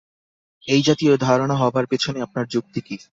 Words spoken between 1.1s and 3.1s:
ধারণা হবার পেছনে আপনার যুক্তি কী?